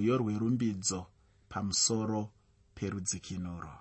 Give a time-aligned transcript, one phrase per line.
[0.00, 1.06] rwiyo rwerumbidzo
[1.48, 2.32] pamusoro
[2.74, 3.72] perudzikinuro.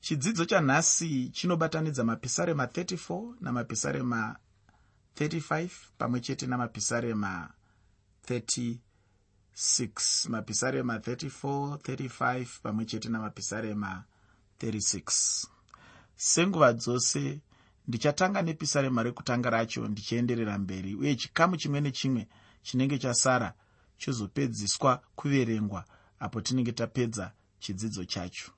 [0.00, 4.36] Chidzidzo chanhasi chinobatanidza mapisarema 34 namapisarema
[5.16, 5.68] 35
[5.98, 7.50] pamwe chete namapisarema
[8.28, 8.78] 36
[10.28, 14.04] mapisarema 34 35 pamwe chete namapisarema
[14.60, 15.46] 36
[16.16, 17.40] senguva dzose
[17.88, 22.28] ndichatanga nepisarema rekutanga racho ndichienderera mberi uye chikamu chimwe nechimwe
[22.62, 23.54] chinenge chasara
[23.98, 25.84] chozopedziswa kuverengwa
[26.18, 28.52] apo tinenge tapedza chidzidzo chacho.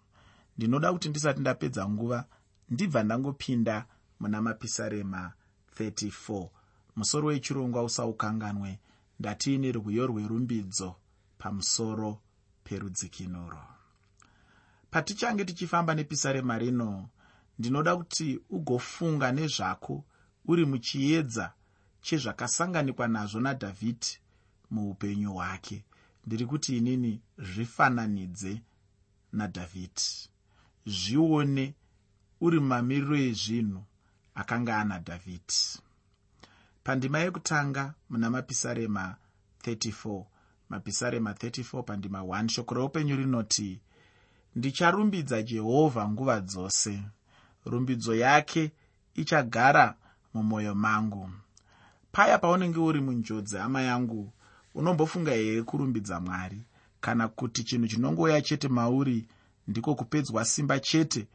[0.57, 2.25] Ndinoda kuti ndisati ndapedza nguva
[2.71, 3.87] ndibva ndangopinda
[4.21, 5.33] muna mapisarema
[5.79, 6.49] 34
[6.97, 8.79] musoro wechirongwa usaukanganwe
[9.21, 10.97] ndatiine rwiyo rwerumbidzo
[11.39, 12.21] pamusoro
[12.65, 13.63] perudzikinuro.
[14.91, 17.09] Patichange tichifamba nepisarema rino
[17.59, 20.05] ndinoda kuti ugofunga nezvako
[20.45, 21.53] uri muchiedza
[22.03, 24.19] chezvakasanganikwa nazvo nadhavhidhi
[24.71, 25.85] muupenyu hwake.
[26.27, 28.63] Ndiri kuti inini zvifananidze
[29.33, 30.29] nadhavhidhi
[30.87, 31.75] zvione
[32.41, 33.83] uri mumamiriro ezvinhu
[34.41, 35.63] akanga ana dhavhidhi
[36.85, 39.17] pandima yekutanga muna mapisarema
[39.63, 40.25] 34
[40.69, 43.81] mapisarema 34 pandima 1 shoko reupenyu rinoti
[44.57, 47.03] ndicharumbidza jehovha nguva dzose.
[47.65, 48.73] Rumbidzo yake
[49.15, 49.95] ichagara
[50.35, 51.31] mumwoyo mangu.
[52.13, 54.33] Paya paunenge uri munjodzi hama yangu
[54.75, 56.63] unombofunga here kurumbidza mwari?
[57.01, 59.27] Kana kuti chinhu chinongouya chete mauri
[59.69, 61.27] ndiko kupedzwa simba chete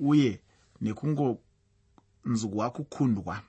[0.00, 0.40] uye
[0.80, 3.40] nekungonzwa kukundwa?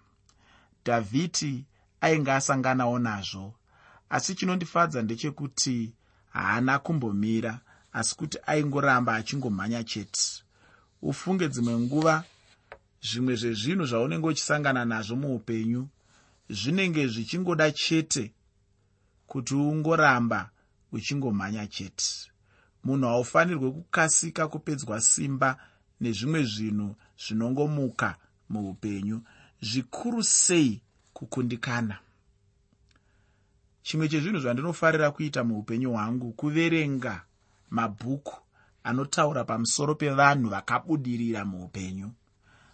[0.85, 1.65] Dhavhidi
[2.01, 3.53] ainge asanganawo nazvo.
[4.09, 5.93] Asi chinondifadza ndechekuti
[6.29, 7.59] haana kumbomira
[7.93, 10.43] asi kuti aingoramba achingomhanya chete.
[11.01, 12.23] Ufunge dzimwe nguva
[13.01, 15.87] zvimwe zvezvinhu zvaunenge uchisangana nazvo muupenyu
[16.49, 18.33] zvinenge zvichingoda chete
[19.27, 20.49] kuti ungoramba
[20.91, 22.31] uchingomhanya chete.
[22.83, 25.57] Munhu haufanirwe kukasika kupedzwa simba
[26.01, 28.15] nezvimwe zvinhu zvinongomuka
[28.49, 29.21] muupenyu
[29.61, 30.81] zvikuru sei
[31.13, 31.97] kukundikana.
[33.81, 37.23] Chimwe chezvinhu zvandinofarira kuita muupenyu hwangu kuverenga
[37.69, 38.35] mabhuku
[38.83, 42.11] anotaura pamusoro pevanhu vakabudirira muupenyu.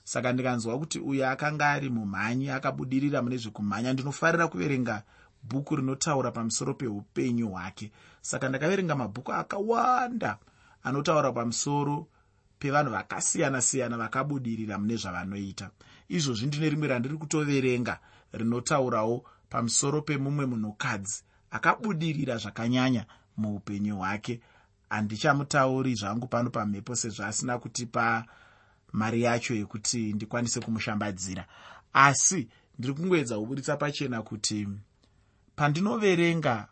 [0.04, 5.04] Saka ndikanzwa kuti uyo akanga ari mumhanyi akabudirira mune zvekumhanya ndinofarira kuverenga
[5.44, 7.92] bhuku rinotaura pamusoro peupenyu hwake.
[8.22, 10.38] Saka ndakaverenga mabhuku akawanda
[10.84, 12.08] anotaura pamusoro
[12.60, 15.70] pevanhu vakasiyana-siyana vakabudirira mune zvavanoita.
[16.10, 18.00] Izvozvi ndine rimwe randiri kutoverenga
[18.34, 23.06] rinotaurawo pamusoro pemumwe munhukadzi akabudirira zvakanyanya
[23.38, 24.42] muupenyu hwake.
[24.90, 28.26] Handichamutauri zvangu pano pamhepo sezvo asina kutipa
[28.92, 31.48] mari yacho yekuti ndikwanise kumushambadzira.
[31.94, 32.48] Asi
[32.80, 34.68] ndiri kungoedza kuburitsa pachena kuti
[35.62, 36.68] pandinoverenga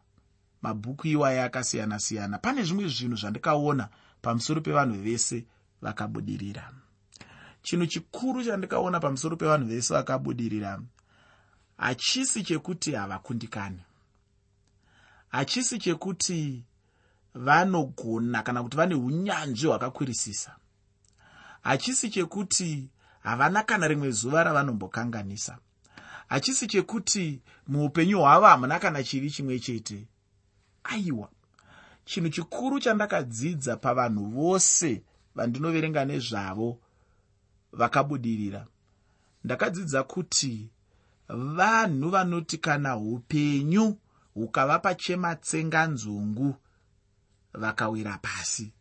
[0.61, 3.89] mabhuku iwaya akasiyana-siyana pane zvimwe zvinhu zvandikaona
[4.21, 5.45] pamusoro pevanhu vese
[5.81, 6.73] vakabudirira.
[7.61, 10.81] Chinhu chikuru chandikaona pamusoro pevanhu vese vakabudirira
[11.77, 13.81] hachisi chekuti havakundikani.
[15.29, 16.63] Hachisi chekuti
[17.35, 20.55] vanogona kana kuti vane unyanzvi hwakakwirisisa.
[21.61, 22.89] Hachisi chekuti
[23.19, 25.57] havana kana rimwe zuva ravanombokanganisa
[26.29, 30.07] hachisi chekuti muupenyu hwavo hamuna kana chivi chimwe chete.
[30.83, 31.29] Aiwa
[32.05, 35.03] chinhu chikuru chandakadzidza pavanhu vose
[35.35, 36.79] vandinoverenga nezvavo
[37.71, 38.67] vakabudirira.
[39.43, 40.69] Ndakadzidza kuti
[41.29, 43.97] vanhu vanoti kana upenyu
[44.33, 46.55] hukavapa chematsenganzungu
[47.53, 48.71] vakawira pasi.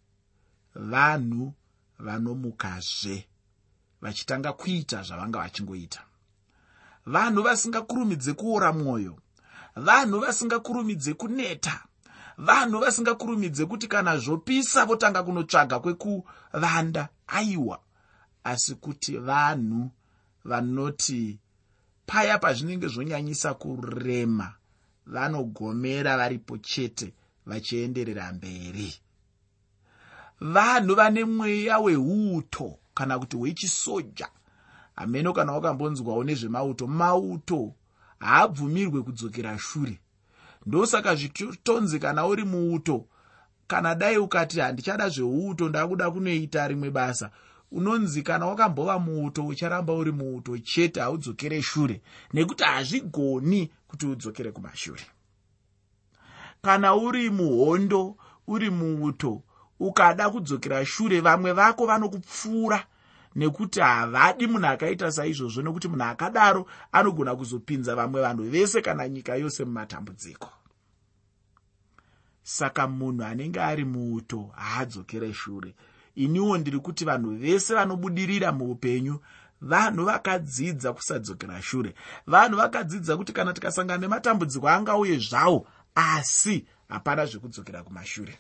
[0.74, 1.54] Vanhu
[1.98, 3.26] vanomukazve
[4.00, 6.07] vachitanga kuita zvavanga vachingoita
[7.08, 9.16] vanhu vasingakurumidze kuora mwoyo
[9.76, 11.84] vanhu vasingakurumidze kuneta
[12.38, 17.78] vanhu vasingakurumidze kuti kana zvopisa votanga kunotsvaga kwekuvanda aiwa
[18.44, 19.90] asi kuti vanhu
[20.44, 21.38] vanoti
[22.06, 24.54] paya pazvinenge zvonyanyisa kurema
[25.06, 27.14] vanogomera varipo chete
[27.46, 28.94] vachienderera mberi.
[30.40, 34.28] Vanhu vane mweya weuto kana kuti hwechisoja
[34.98, 37.74] hameno kana wakambonzwawo nezvemauto mauto
[38.18, 40.00] haabvumirwe kudzokera shure.
[40.66, 43.06] Ndosaka zvitonzi kana uri muuto
[43.66, 47.30] kana dai ukati handichada zveuto ndakuda kunoita rimwe basa
[47.72, 52.00] unonzi kana wakambova muuto ucharamba uri muuto chete haudzokere shure.
[52.32, 55.02] Nekuti hazvigoni kuti udzokere kumashure.
[56.62, 58.16] Kana uri muhondo
[58.46, 59.42] uri muuto
[59.80, 62.86] ukada kudzokera shure vamwe vako vanokupfuura
[63.38, 69.36] nekuti havadi munhu akaita saizvozvo nekuti munhu akadaro anogona kuzopinza vamwe vanhu vese kana nyika
[69.36, 70.50] yose mumatambudziko.
[72.42, 75.74] Saka munhu anenge ari muuto haadzokere shure.
[76.14, 79.20] Iniwo ndiri kuti vanhu vese vanobudirira muupenyu
[79.60, 81.94] vanhu vakadzidza kusadzokera shure.
[82.26, 88.38] Vanhu vakadzidza kuti kana tikasangana nematambudziko angauye zvawo asi hapana zvekudzokera kumashure.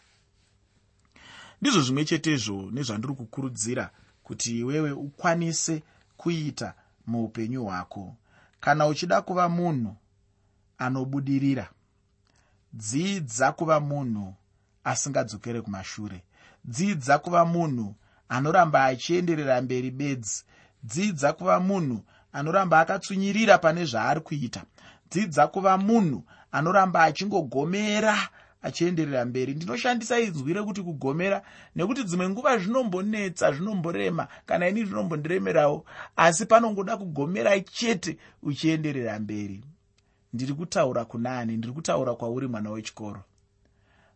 [1.60, 3.90] Ndizvo zvimwe chetezvo nezvandiri kukurudzira
[4.28, 5.82] kuti iwewe ukwanise
[6.16, 6.74] kuita
[7.06, 8.14] muupenyu hwako.
[8.60, 9.96] Kana uchida kuva munhu
[10.78, 11.68] anobudirira
[12.72, 14.34] dzidza kuva munhu
[14.84, 16.22] asingadzokere kumashure.
[16.64, 17.94] Dzidza kuva munhu
[18.28, 20.44] anoramba achienderera mberi bedzi.
[20.84, 24.62] Dzidza kuva munhu anoramba akatsunyirira pane zvaari kuita.
[25.10, 28.16] Dzidza kuva munhu anoramba achingogomera
[28.62, 29.54] achienderera mberi.
[29.54, 31.42] Ndinoshandisa inzwi rekuti kugomera
[31.76, 35.84] nekuti dzimwe nguva zvinombonetsa zvinomborema kana ini zvinombondiremerawo
[36.16, 39.64] asi panongoda kugomera chete uchienderera mberi.
[40.32, 43.22] Ndiri kutaura kuna ani ndiri kutaura kwauri mwana wechikoro.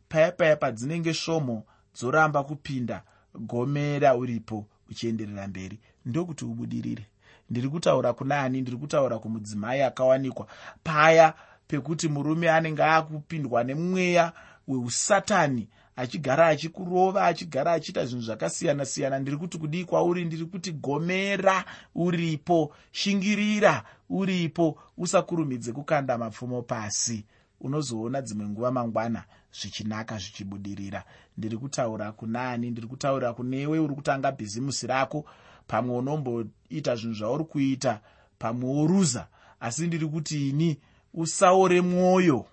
[0.09, 3.03] Paya paya padzinenge svomo dzoramba kupinda
[3.35, 5.79] gomera uripo uchienderera mberi.
[6.07, 7.07] Ndokuti ubudirire.
[7.51, 10.47] Ndiri kutaura kuna ani ndiri kutaura kumudzimai akawanikwa.
[10.85, 11.35] Paya
[11.73, 14.33] pekuti murume anenge akupindwa nemweya
[14.69, 19.19] weusatani achigara achikurova achigara achiita zvinhu zvakasiyana-siyana.
[19.19, 20.25] Ndiri kuti kudii kwauri?
[20.25, 21.65] Ndiri kuti gomera
[21.95, 27.25] uripo shingirira uripo usakurumidze kukanda mapfumo pasi.
[27.61, 29.25] Unozoona dzimwe nguva mangwana
[29.61, 31.05] zvichinaka zvichibudirira.
[31.39, 35.25] Ndiri kutaura kunaani ndiri kutaura kunewe uri kutanga bhizimusi rako.
[35.67, 38.01] Pamwe unomboita zvinhu zvauri kuita
[38.39, 39.27] pamwe woruza.
[39.61, 40.79] Asi ndiri kuti ini
[41.15, 42.45] usaore mwoyo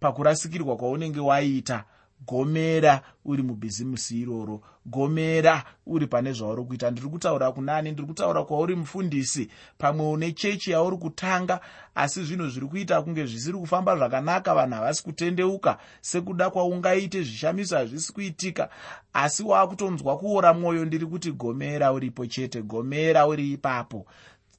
[0.00, 1.84] pakurasikirwa kwaunenge waita.
[2.26, 4.60] Gomera uri mubhizimusi iroro.
[4.86, 6.90] Gomera uri pane zvauri kuita.
[6.90, 9.48] Ndiri kutaura kunani ndiri kutaura kwauri mufundisi.
[9.78, 11.60] Pamwe une chechi yauri kutanga
[11.94, 14.54] asi zvinhu zviri kuita kunge zvisiri kufamba zvakanaka.
[14.54, 15.78] Vanhu havasi kutendeuka.
[16.00, 18.68] Sekuda kwaungaite zvishamiso hazvisi kuitika.
[19.12, 22.62] Asi waakutonzwa kuora mwoyo ndiri kuti gomera uripo chete.
[22.62, 24.06] Gomera uri ipapo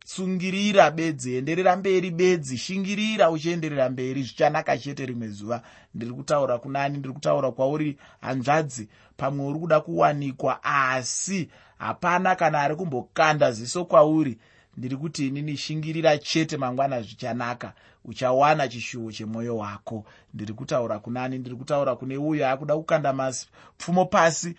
[0.08, 5.62] tsungirira bedzi enderera mberi bedzi shingirira uchienderera mberi zvichanaka chete rimwe zuva.
[5.96, 8.88] Ndiri kutaura kunani ndiri kutaura kwauri hanzvadzi
[9.18, 14.38] pamwe uri kuda kuwanikwa asi hapana kana ari kumbokanda ziso kwauri.
[14.78, 17.74] Ndiri kuti inini shingirira chete mangwana zvichanaka
[18.06, 20.06] uchawana chishuwo chemwoyo wako.
[20.34, 24.56] Ndiri kutaura kunani ndiri kutaura kune uyo akuda kukanda mapfumo pasi.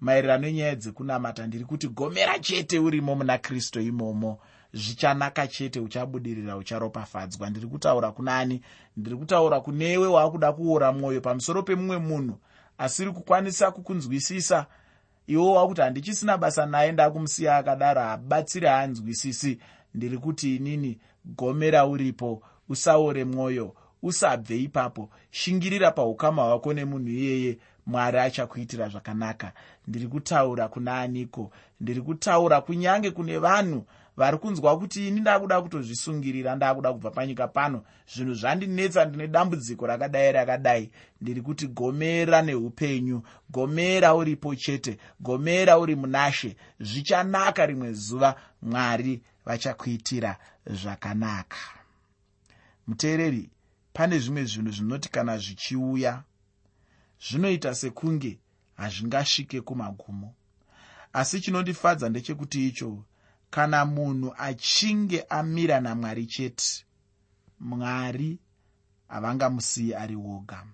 [0.00, 4.38] Maererano nenyaya dzekunamata ndiri kuti gomera chete urimo muna kristu imomo
[4.72, 7.50] zvichanaka chete uchabudirira ucharopafadzwa.
[7.50, 8.60] Ndiri kutaura kunani
[8.96, 12.38] ndiri kutaura kunewe waakuda kuora mwoyo pamusoro pemumwe munhu
[12.78, 14.66] asiri kukwanisa kukunzwisisa.
[15.26, 19.58] Iwo wakuti handichisina basa naye ndakumusiya akadaro habatsiri haanzwisisi.
[19.94, 25.10] Ndiri kuti inini gomera uripo usaore mwoyo usabve ipapo.
[25.30, 29.52] Shingirira paukama hwako nemunhu iyeye mwari achakuitira zvakanaka.
[29.86, 31.50] Ndiri kutaura kuna aniko
[31.80, 33.84] ndiri kutaura kunyange kune vanhu
[34.18, 37.84] vari kunzwa kuti ini ndakuda kutozvisungirira ndakuda kubva panyika pano.
[38.14, 40.90] Zvinhu zvandinetsa ndine dambudziko rakadai rakadai.
[41.20, 46.56] Ndiri kuti gomera neupenyu gomera uripo chete gomera uri munashe.
[46.80, 50.36] Zvichanaka rimwe zuva mwari vachakuitira
[50.66, 51.56] zvakanaka.
[52.86, 53.50] Muteereri
[53.92, 56.22] pane zvimwe zvinhu zvinoti kana zvichiuya
[57.20, 58.38] zvinoita sekunge
[58.76, 60.34] hazvingasvike kumagumo.
[61.12, 63.04] Asi chinondifadza ndechekuti icho
[63.50, 66.84] kana munhu achinge amira namwari chete
[67.60, 68.38] mwari
[69.08, 70.64] havangamusiyi ari woga.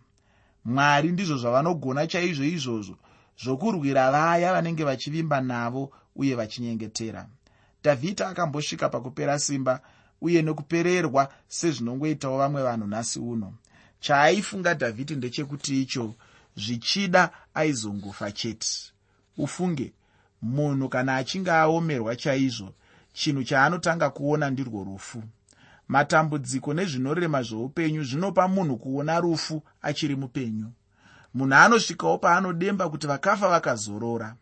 [0.64, 2.96] Mwari ndizvo zvavanogona chaizvo izvozvo
[3.42, 7.28] zvokurwira vaya vanenge vachivimba navo uye vachinyengetera.
[7.84, 9.80] Dhavhidhi akambosvika pakupera simba
[10.20, 13.54] uye nekupererwa sezvinongoitawo vamwe vanhu nhasi uno.
[14.00, 16.14] Chaaifunga dhavhidhi ndechekuti icho
[16.56, 18.68] zvichida aizongofa chete.
[19.36, 19.92] Ufunge
[20.44, 22.74] munhu kana achinge aomerwa chaizvo
[23.12, 25.22] chinhu chaanotanga kuona ndirwo rufu.
[25.88, 30.72] Matambudziko nezvinorema zveupenyu zvinopa munhu kuona rufu achiri mupenyu.
[31.34, 34.36] Munhu anosvikawo paanodemba kuti vakafa vakazorora.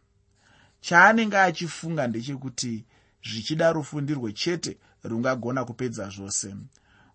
[0.81, 2.85] Chaanenge achifunga ndechekuti
[3.25, 6.55] zvichida rufu ndirwo chete rungagona kupedza zvose.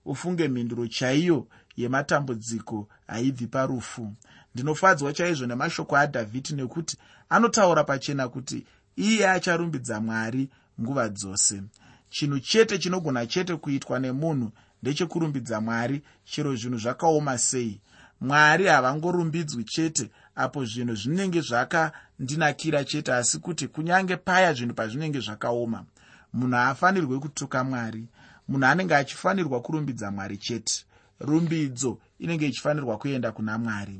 [0.05, 4.13] Ufunge mhinduro chaiyo yematambudziko haibvi parufu.
[4.55, 6.97] Ndinofadzwa chaizvo nemashoko adhavhidi nekuti
[7.29, 8.65] anotaura pachena kuti
[8.97, 10.49] iye acharumbidza mwari
[10.81, 11.63] nguva dzose.
[12.09, 14.51] Chinhu chete chinogona chete kuitwa nemunhu
[14.81, 17.81] ndechekurumbidza mwari chero zvinhu zvakaoma sei.
[18.21, 25.85] Mwari havangorumbidzwi chete apo zvinhu zvinenge zvakandinakira chete asi kuti kunyange paya zvinhu pazvinenge zvakaoma
[26.33, 28.07] munhu haafanirwi kutuka mwari.
[28.47, 30.85] Munhu anenge achifanirwa kurumbidza mwari chete.
[31.19, 33.99] Rumbidzo inenge ichifanirwa kuenda kuna mwari.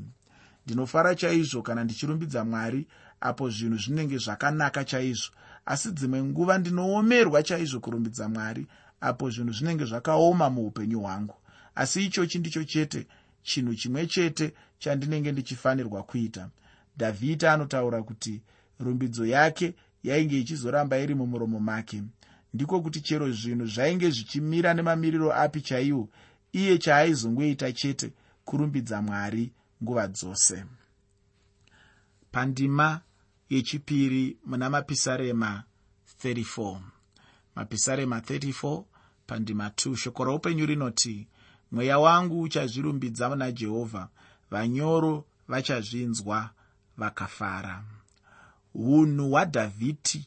[0.66, 2.86] Ndinofara chaizvo kana ndichirumbidza mwari
[3.20, 5.32] apo zvinhu zvinenge zvakanaka chaizvo.
[5.66, 8.66] Asi dzimwe nguva ndinoomerwa chaizvo kurumbidza mwari
[9.00, 11.34] apo zvinhu zvinenge zvakaoma muupenyu hwangu.
[11.74, 13.06] Asi ichochi ndicho chete
[13.42, 16.48] chinhu chimwe chete chandinenge ndichifanirwa kuita.
[16.96, 18.40] Dhavhidi anotaura kuti
[18.80, 22.02] rumbidzo yake yainge ichizoramba iri mumuromo make.
[22.54, 26.08] Ndiko kuti chero zvinhu zvainge zvichimira nemamiriro api chaiwo
[26.52, 28.12] iye chaaizongoita chete
[28.44, 30.64] kurumbidza mwari nguva dzose.
[32.32, 33.00] Pandima
[33.50, 35.62] yechipiri muna mapisarema
[36.24, 36.80] 34
[37.54, 38.82] mapisarema 34
[39.26, 41.26] pandima 2 shoko roupenyu rinoti
[41.72, 44.08] mweya wangu uchazvirumbidza muna jehovha
[44.50, 46.50] vanyoro vachazvinzwa
[46.96, 47.84] vakafara.
[48.74, 50.26] Unhu hwadhavhidhi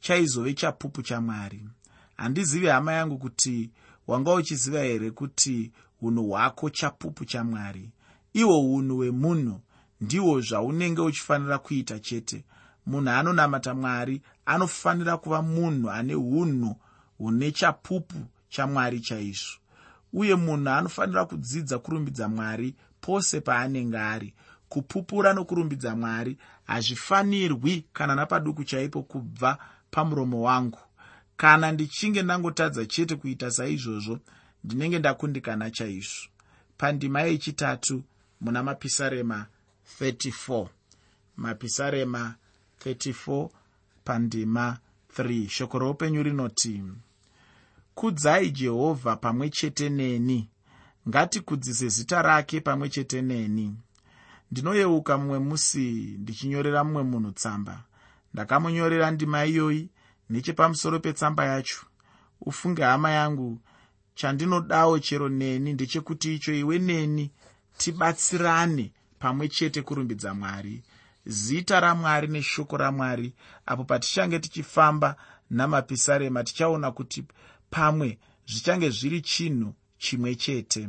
[0.00, 1.68] chaizove chapupu chamwari.
[2.16, 3.70] Handizivi hama yangu kuti
[4.06, 5.72] wanga uchiziva here kuti
[6.02, 7.90] unhu hwako chapupu chamwari?
[8.32, 9.60] Ihwo unhu hwemunhu
[10.00, 12.44] ndihwo zvaunenge uchifanira kuita chete
[12.86, 16.76] munhu anonamata mwari anofanira kuva munhu ane unhu
[17.18, 18.18] hune chapupu
[18.48, 19.58] chamwari chaizvo.
[20.12, 24.34] Uye munhu anofanira kudzidza kurumbidza mwari pose paanenge ari.
[24.68, 29.58] Kupupura nokurumbidza mwari hazvifanirwi kana napaduku chaipo kubva
[29.90, 30.78] pamuromo wangu.
[31.36, 34.18] Kana ndichinge ndangotadza chete kuita saizvozvo
[34.64, 36.28] ndinenge ndakundikana chaizvo.
[36.78, 38.02] Pandima yechitatu
[38.40, 39.46] muna mapisarema
[40.00, 40.66] 34
[41.36, 42.32] mapisarema 34
[44.04, 44.78] pandima
[45.16, 46.82] 3 shoko roupenyu rinoti
[47.94, 50.48] kudzai jehovha pamwe chete neni.
[51.08, 53.76] Ngatikudzise zita rake pamwe chete neni.
[54.50, 57.84] Ndinoyeuka mumwe musi ndichinyorera mumwe munhu tsamba.
[58.34, 59.88] Ndakamunyorera ndima iyoyi
[60.30, 61.80] nechepamusoro petsamba yacho.
[62.40, 63.58] Ufunge hama yangu
[64.14, 67.30] chandinodawo chero neni ndechekuti icho iwe neni.
[67.76, 70.82] Tibatsirane pamwe chete kurumbidza mwari
[71.26, 73.34] zita ramwari neshoko ramwari
[73.66, 75.16] apo patichange tichifamba
[75.50, 77.24] namapisarema tichaona kuti
[77.70, 80.88] pamwe zvichange zviri chinhu chimwe chete.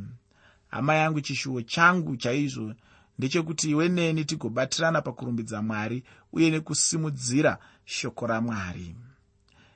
[0.67, 2.73] Hama yangu chishuwo changu chaizvo
[3.17, 8.95] ndechekuti iwe neni tigobatirana pakurumbidza mwari uye nekusimudzira shoko ramwari.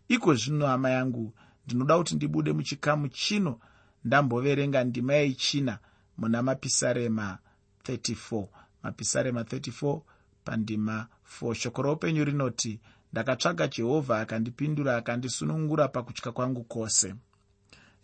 [0.07, 1.33] Iko zvino hama yangu
[1.65, 3.59] ndinoda kuti ndibude muchikamu chino
[4.05, 5.79] ndamboverenga ndima yechina
[6.17, 7.37] muna mapisarema
[7.83, 8.47] 34
[8.83, 9.99] mapisarema 34
[10.45, 11.07] pandima.
[11.41, 12.79] 4 shoko roupenyu rinoti
[13.11, 17.15] ndakatsvaga jehovha akandipindura akandisunungura pakutya kwangu kwose.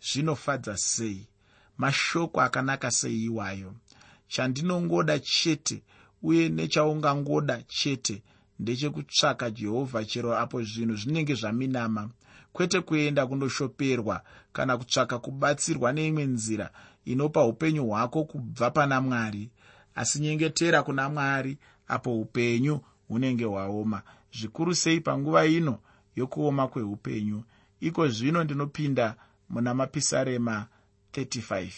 [0.06, 1.26] Zvinofadza sei?
[1.78, 3.74] Mashoko akanaka sei iwayo?
[4.28, 5.82] Chandinongoda chete
[6.22, 8.22] uye nechaungangoda chete
[8.58, 12.10] ndechekutsvaka jehovha chero apo zvinhu zvinenge zvaminama.
[12.52, 14.22] Kwete kuenda kundoshoperwa
[14.52, 16.70] kana kutsvaka kubatsirwa neimwe nzira
[17.04, 19.50] inopa upenyu hwako kubva pana mwari.
[19.94, 21.58] Asi nyengetera kuna mwari
[21.94, 24.02] apo upenyu hunenge hwaoma.
[24.38, 25.78] Zvikuru sei panguva ino
[26.16, 27.42] yokuoma kweupenyu?
[27.80, 29.16] Iko zvino ndinopinda
[29.50, 30.66] muna mapisarema
[31.12, 31.72] 35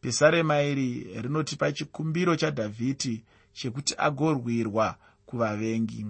[0.00, 0.88] pisarema iri
[1.22, 6.06] rinotipa chikumbiro chadhavhidhi chekuti agorwirwa kuvavengi.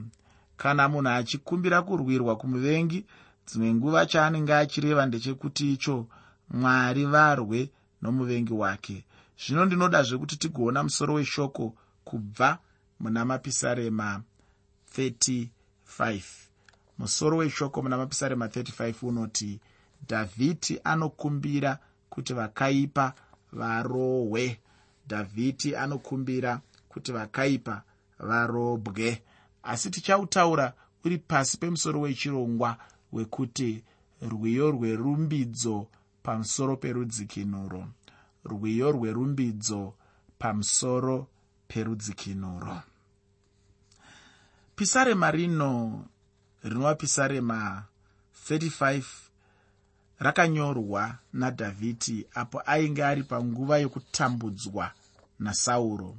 [0.56, 3.06] Kana munhu achikumbira kurwirwa kumuvengi
[3.46, 6.06] dzimwe nguva chaanenge achireva ndechekuti icho
[6.50, 7.70] mwari varwe
[8.02, 9.04] nomuvengi wake.
[9.46, 12.58] Zvino ndinoda zvekuti tigoona musoro weshoko kubva
[13.00, 14.22] muna mapisarema
[14.98, 15.48] 35
[16.98, 19.60] musoro weshoko muna mapisarema 35 unoti
[20.08, 21.78] dhavhidhi anokumbira
[22.10, 23.14] kuti vakaipa
[23.52, 24.60] varohwe.
[25.08, 27.82] Dhavhidhi anokumbira kuti vakaipa
[28.18, 29.22] varobwe
[29.62, 30.72] asi tichautaura
[31.04, 32.76] uri pasi pemusoro wechirongwa
[33.12, 33.84] wekuti
[34.22, 35.86] rwiyo rwerumbidzo
[36.22, 37.88] pamusoro perudzikinuro.
[38.44, 39.94] Rwiyo rwerumbidzo
[40.38, 41.26] pamusoro
[41.68, 42.82] perudzikinuro
[44.84, 46.06] pisarema rino
[46.64, 47.84] rinova pisarema
[48.50, 49.02] 35
[50.18, 54.92] rakanyorwa nadhavhidhi apo ainge ari panguva yokutambudzwa
[55.38, 56.16] nasauro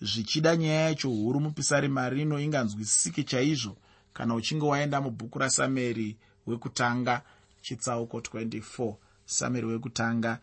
[0.00, 3.76] zvichida nyaya yacho huru mupisarema rino inganzwisisike chaizvo
[4.12, 7.22] kana uchinge waenda mubhuku rasamueri wekutanga
[7.62, 10.38] chitsauko 24 samueri wekutanga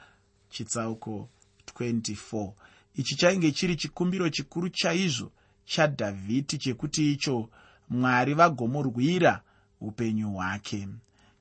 [0.49, 1.29] chitsauko
[1.79, 2.51] 24
[2.95, 5.31] ichi chainge chiri chikumbiro chikuru chaizvo
[5.69, 7.49] chadhavhidhi chekuti icho
[7.89, 9.41] mwari vagomurwira
[9.81, 10.87] upenyu hwake.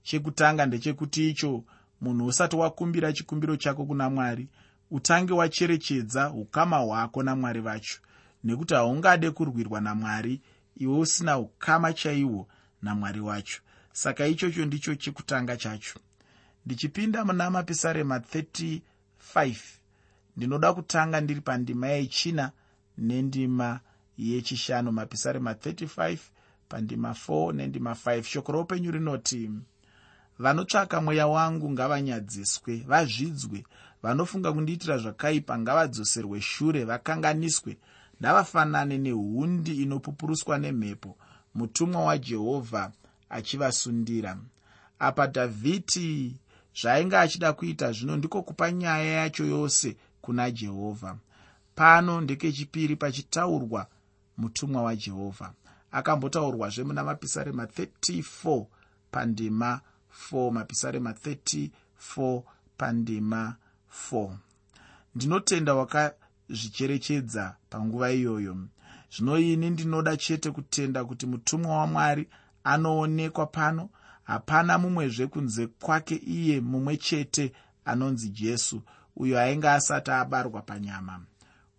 [0.03, 1.65] Chekutanga ndechekuti icho
[2.01, 4.49] munhu usati wakumbira chikumbiro chako kuna mwari
[4.91, 7.99] utange wacherechedza ukama hwako namwari vacho
[8.45, 10.41] nekuti haungade kurwirwa namwari
[10.77, 12.49] iwe usina ukama chaihwo
[12.83, 13.61] namwari wacho.
[13.93, 15.99] Saka ichocho ndicho chekutanga chacho.
[16.67, 18.81] Ndichipinda muna mapisarema 35
[20.37, 22.53] ndinoda kutanga ndiri pandima yechina
[22.99, 23.81] nendima
[24.19, 26.19] yechishanu mapisarema 35
[26.69, 29.51] pandima 4 nendima 5 shoko roupenyu rinoti
[30.39, 33.65] vanotsvaka mweya wangu ngavanyadziswe vazvidzwe.
[34.03, 37.77] Vanofunga kundiitira zvakaipa ngavadzoserwe shure vakanganiswe
[38.21, 41.17] ndavafanane nehundi inopupuruswa nemhepo
[41.55, 42.93] mutumwa wajehovha
[43.31, 44.39] achivasundira.
[44.99, 46.37] Apa dhavhidhi
[46.81, 51.17] zvaainge achida kuita zvino ndiko kupa nyaya yacho yose kuna jehovha
[51.75, 53.87] pano ndekechipiri pachitaurwa
[54.39, 55.53] mutumwa wajehovha
[55.91, 58.65] akambotaurwazve muna mapisarema 34
[59.11, 59.81] pandima
[60.33, 62.43] 4 mapisarema 34
[62.77, 63.57] pandima
[64.11, 64.31] 4
[65.15, 68.57] ndinotenda wakazvicherechedza panguva iyoyo.
[69.17, 72.29] Zvino ini ndinoda chete kutenda kuti mutumwa wamwari
[72.65, 73.89] anoonekwa pano.
[74.25, 77.53] Hapana mumwezve kunze kwake iye mumwe chete
[77.85, 78.83] anonzi jesu
[79.17, 81.21] uyo ainge asati abarwa panyama.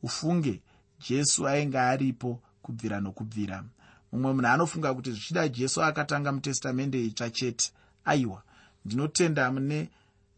[0.03, 0.61] Ufunge
[1.09, 3.63] jesu ainge aripo kubvira nokubvira.
[4.11, 7.71] Mumwe munhu anofunga kuti zvichida jesu akatanga mutestamende itsva chete.
[8.05, 8.43] Aiwa
[8.85, 9.89] ndinotenda mune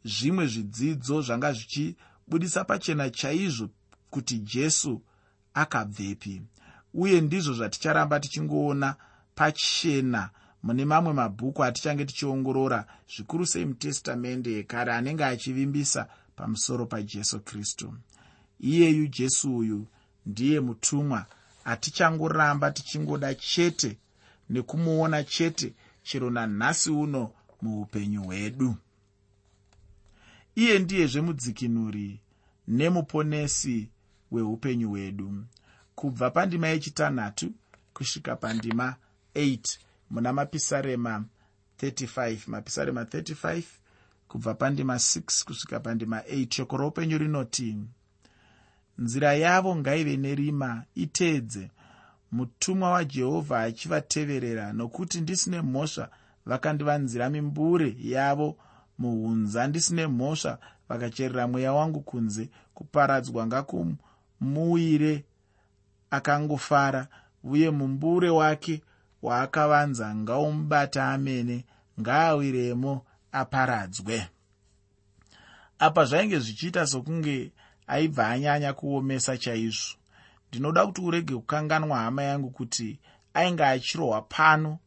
[0.05, 3.69] zvimwe zvidzidzo zvanga zvichibudisa pachena chaizvo
[4.09, 5.01] kuti jesu
[5.53, 6.41] akabvepi.
[6.93, 8.95] Uye ndizvo zvaticharamba tichingoona
[9.35, 10.29] pachena
[10.63, 17.93] mune mamwe mabhuku atichange tichiongorora zvikuru sei mutestamende yekare anenge achivimbisa pamusoro pajesu kristu.
[18.59, 19.87] Iyeyu jesu uyu
[20.25, 21.25] ndiye mutumwa
[21.63, 23.97] hatichangoramba tichingoda chete
[24.49, 28.75] nekumuona chete chero nanhasi uno muupenyu hwedu.
[30.55, 32.19] Iye ndiyezve mudzikinuri
[32.67, 33.89] nemuponesi
[34.29, 35.43] hweupenyu hwedu.
[35.95, 37.51] Kubva pandima yechitanhatu
[37.93, 38.95] kusvika pandima
[39.35, 39.77] 8
[40.09, 41.25] muna mapisarema
[41.81, 43.63] 35 mapisarema 35
[44.27, 47.77] kubva pandima 6 kusvika pandima 8 shoko roupenyu rinoti
[48.97, 51.71] nzira yavo ngaive nerima iteedze
[52.31, 56.09] mutumwa wajehovha achivateverera nokuti ndisine mhosva
[56.45, 58.57] vakandivanzira mimbure yavo
[58.97, 59.67] muhunza.
[59.67, 60.57] Ndisine mhosva
[60.89, 65.25] vakacherera mweya wangu kunze kuparadzwa ngakumuwire
[66.11, 67.07] akangofara
[67.43, 68.81] uye mumbure wake
[69.21, 71.65] waakavanza ngaumubata amene
[71.99, 74.27] ngaawiremo aparadzwe.
[75.79, 77.51] Apa zvainge zvichiita sokunge
[77.91, 79.95] aibva anyanya kuomesa chaizvo.
[80.49, 82.99] Ndinoda kuti urege kukanganwa hama yangu kuti
[83.33, 84.79] ainge achirohwa pano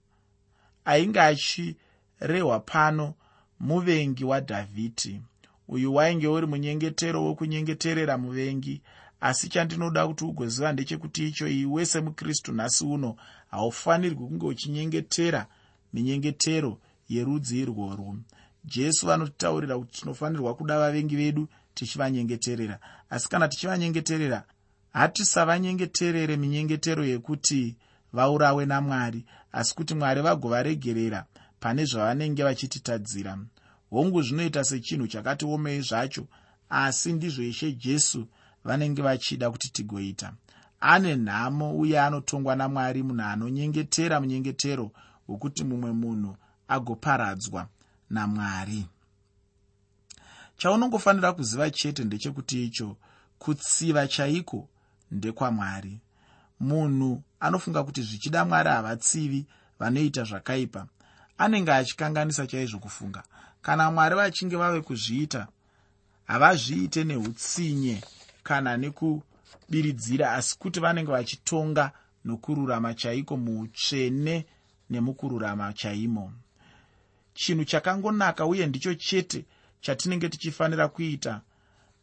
[0.84, 3.14] ainge achirehwa pano
[3.60, 5.20] muvengi wadhavhidhi.
[5.68, 8.82] Uyu wainge uri munyengetero wekunyengeterera muvengi
[9.20, 13.16] asi chandinoda kuti ugoziva ndechekuti icho iwe semukristu nhasi uno
[13.50, 15.46] haufanirwi kunge uchinyengetera
[15.92, 18.16] minyengetero yerudzi irworwo.
[18.64, 22.78] Jesu vanotitaurira kuti tinofanirwa kuda vavengi vedu tichivanyengeterera.
[23.10, 24.44] Asi kana tichivanyengeterera
[24.92, 27.76] hatisavanyengeterere minyengetero yekuti
[28.12, 31.26] vaurawe namwari asi kuti mwari vagovaregerera
[31.60, 33.38] pane zvavanenge vachititadzira.
[33.90, 36.26] Hongu zvinoita sechinhu chakati omei zvacho
[36.68, 38.26] asi ndizvo ishe jesu
[38.64, 40.32] vanenge vachida kuti tigoita.
[40.80, 44.90] Ane nhamo uye anotongwa namwari munhu anonyengetera munyengetero
[45.26, 46.36] hwekuti mumwe munhu
[46.68, 47.68] agoparadzwa
[48.10, 48.86] namwari
[50.56, 52.96] chaunongofanira kuziva chete ndechekuti icho
[53.38, 54.68] kutsiva chaiko
[55.10, 56.00] ndekwamwari.
[56.60, 59.46] Munhu anofunga kuti zvichida mwari havatsivi
[59.78, 60.86] vanoita zvakaipa.
[61.38, 63.22] Anenge achikanganisa chaizvo kufunga.
[63.62, 65.46] Kana mwari vachinge vave kuzviita
[66.24, 68.02] havazviite neutsinye
[68.42, 71.92] kana nekubiridzira asi kuti vanenge vachitonga
[72.24, 74.46] nokururama chaiko muutsvene
[74.90, 76.32] nemukururama chaimo.
[77.34, 79.44] Chinhu chakangonaka uye ndicho chete
[79.84, 81.40] chatinenge tichifanira kuita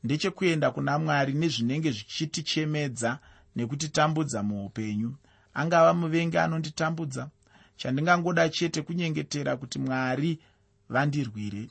[0.04, 3.20] ndechekuenda kuna mwari nezvinenge zvichitichemedza
[3.56, 5.16] nekutitambudza muupenyu.
[5.54, 7.30] Angava muvengi anonditambudza
[7.80, 10.40] chandingangoda chete kunyengetera kuti mwari
[10.90, 11.64] vandirwire.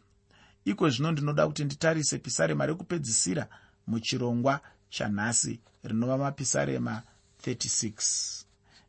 [0.64, 3.44] Iko zvino ndinoda kuti nditarise pisarema rekupedzisira
[3.86, 4.60] muchirongwa
[4.94, 7.02] chanhasi rinova mapisarema
[7.46, 8.44] 36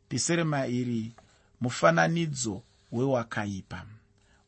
[0.08, 1.14] pisarema iri
[1.60, 3.86] mufananidzo wewakaipa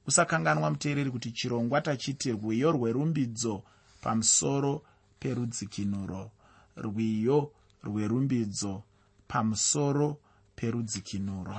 [0.06, 3.62] usakanganwa muteereri kuti chirongwa tachiti rwiyo rwerumbidzo
[4.00, 4.82] pamusoro
[5.20, 6.30] perudzikinuro.
[6.76, 7.52] Rwiyo
[7.84, 8.82] rwerumbidzo
[9.28, 10.18] pamusoro
[10.56, 11.56] perudzikinuro.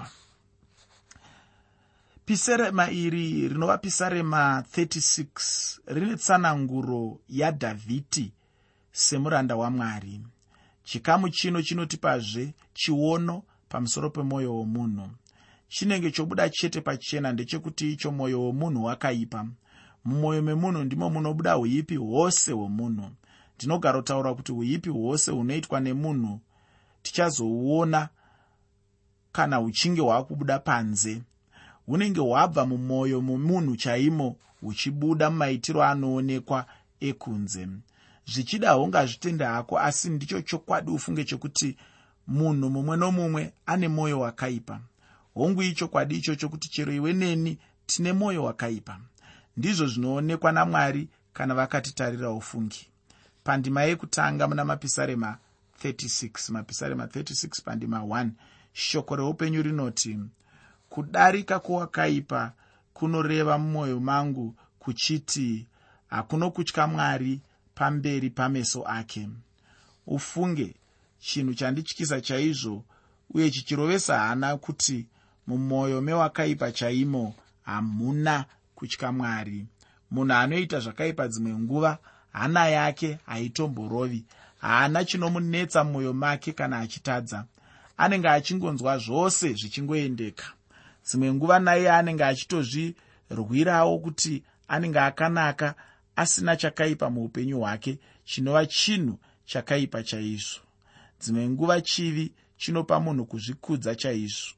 [2.26, 8.32] Pisarema iri rinova pisarema 36 rine tsananguro yadhavhidhi
[8.92, 10.22] semuranda wamwari.
[10.84, 15.10] Chikamu chino chinotipazve chiono pamusoro pemwoyo womunhu
[15.68, 19.48] chinenge chobuda chete pachena ndechekuti icho mwoyo womunhu wakaipa.
[20.06, 23.10] Mumwoyo memunhu ndimo munobuda uipi hwose hwomunhu.
[23.58, 26.40] Ndinogara kutaura kuti uipi hwose hunoitwa nemunhu
[27.02, 28.10] tichazouona
[29.32, 31.22] kana huchinge hwakubuda panze.
[31.86, 36.66] Hunenge hwabva mumwoyo momunhu chaimo huchibuda mumaitiro anoonekwa
[37.00, 37.68] ekunze.
[38.26, 41.78] Zvichida hungazvitende hako asi ndicho chokwadi ufunge chokuti
[42.28, 44.82] munhu mumwe nomumwe ane mwoyo wakaipa
[45.36, 49.00] hongu ichokwadi ichocho kuti chero iwe neni tine mwoyo wakaipa.
[49.58, 52.88] Ndizvo zvinoonekwa namwari kana vakatitarira ufungi.
[53.44, 55.38] Pandima yekutanga muna mapisarema
[55.84, 58.30] 36 mapisarema 36 pandima 1
[58.74, 60.20] shoko reupenyu rinoti
[60.90, 62.54] kudarika kwowakaipa
[62.94, 65.68] kunoreva mumwoyo mangu kuchiti
[66.08, 67.42] hakuno kutya mwari
[67.76, 69.30] pamberi pameso ake.
[70.08, 70.76] Ufunge
[71.20, 72.84] chinhu chandityisa chaizvo
[73.30, 75.06] uye chichirovesa hana kuti
[75.48, 79.66] mumwoyo mewakaipa chaimo hamuna kutya mwari.
[80.12, 81.98] Munhu anoita zvakaipa dzimwe nguva
[82.32, 84.26] hana yake haitomborovi
[84.62, 87.46] haana chinomunetsa mumwoyo make kana achitadza.
[87.98, 90.46] Anenge achingonzwa zvose zvichingoendeka.
[91.06, 95.76] Dzimwe nguva naiye anenge achitozvirwirawo kuti anenge akanaka
[96.16, 100.62] asina chakaipa muupenyu hwake chinova chinhu chakaipa chaizvo.
[101.20, 104.56] Dzimwe nguva chivi chinopa munhu kuzvikudza chaizvo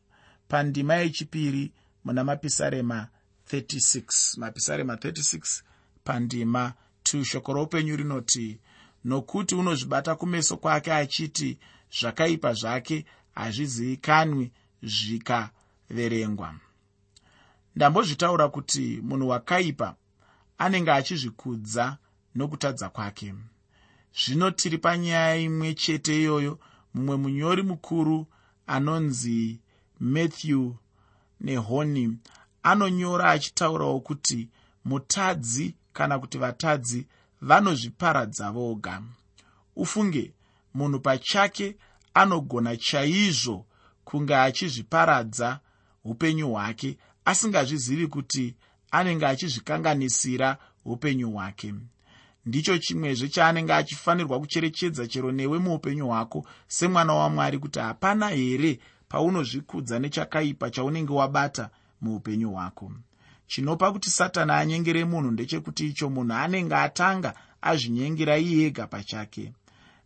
[0.48, 3.08] pandima yechipiri muna mapisarema
[3.52, 5.64] 36 mapisarema 36
[6.04, 8.60] pandima 2 shoko roupenyu rinoti
[9.06, 11.60] nokuti unozvibata kumeso kwake achiti
[12.00, 13.06] zvakaipa zvake
[13.36, 14.52] hazvizivikanwi
[14.84, 16.56] zvikaverengwa.
[17.76, 19.96] Ndambozvitaura kuti munhu wakaipa
[20.58, 21.98] anenge achizvikudza
[22.36, 23.34] nokutadza kwake.
[24.20, 26.60] Zvino tiri panyaya imwe chete iyoyo
[26.94, 28.28] mumwe munyori mukuru
[28.68, 29.60] anonzi
[30.00, 30.72] matthew
[31.42, 32.18] nehoni
[32.64, 34.50] anonyora achitaurawo kuti
[34.86, 37.06] mutadzi kana kuti vatadzi
[37.42, 39.02] vanozviparadza voga
[39.76, 40.34] ufunge
[40.74, 41.76] munhu pachake
[42.14, 43.66] anogona chaizvo
[44.04, 45.60] kunge achizviparadza
[46.04, 48.56] upenyu hwake asingazvizivi kuti
[48.92, 51.74] anenge achizvikanganisira upenyu hwake.
[52.46, 58.80] Ndicho chimwezve chaanenge achifanirwa kucherechedza chero newe muupenyu hwako semwana wamwari kuti hapana here
[59.10, 61.70] paunozvikudza nechakaipa chaunenge wabata
[62.02, 62.92] muupenyu hwako.
[63.48, 69.54] Chinopa kuti satani anyengere munhu ndechekuti icho munhu anenge atanga azvinyengera iyega pachake.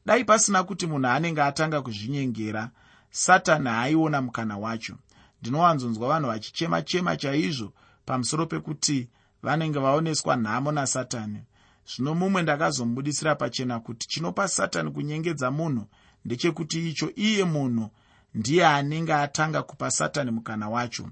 [0.05, 2.69] Dai pasina kuti munhu anenge atanga kuzvinyengera
[3.09, 4.95] satani haaiona mukana wacho.
[5.41, 7.73] Ndinowanzonzwa vanhu vachichema-chema chaizvo
[8.05, 9.09] pamusoro pekuti
[9.43, 11.39] vanenge vaoneswa nhamo nasatani.
[11.85, 15.85] Zvino mumwe ndakazombudisira pachena kuti chinopa satani kunyengedza munhu
[16.25, 17.89] ndechekuti icho iye munhu
[18.33, 21.09] ndiye anenge atanga kupa satani mukana wacho.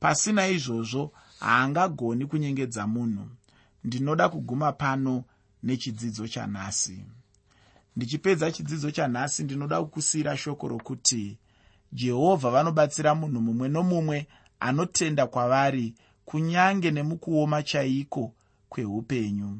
[0.00, 3.26] Pasina izvozvo haangagoni kunyengedza munhu.
[3.84, 5.24] Ndinoda kuguma pano
[5.62, 7.04] nechidzidzo chanhasi
[7.98, 11.38] ndichipedza chidzidzo chanhasi ndinoda kukusiyira shoko rokuti
[11.92, 14.26] jehovha vanobatsira munhu mumwe nomumwe
[14.60, 18.34] anotenda kwavari kunyange nemukuoma chaiko
[18.68, 19.58] kweupenyu